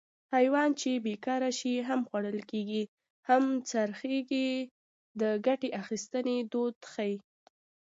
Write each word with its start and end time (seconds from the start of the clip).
حیوان 0.33 0.69
چې 0.79 0.89
بېکاره 1.05 1.49
شي 1.59 1.73
هم 1.87 2.01
خوړل 2.09 2.39
کېږي 2.51 2.83
هم 3.27 3.43
خرڅېږي 3.69 4.47
د 5.21 5.21
ګټې 5.45 5.69
اخیستنې 5.81 6.37
دود 6.51 6.75
ښيي 6.91 7.15